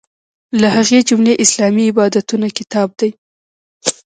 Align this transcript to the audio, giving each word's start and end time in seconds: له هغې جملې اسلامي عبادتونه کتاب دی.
له 0.61 0.67
هغې 0.75 0.99
جملې 1.09 1.33
اسلامي 1.43 1.83
عبادتونه 1.91 2.47
کتاب 2.57 2.89
دی. 2.99 3.09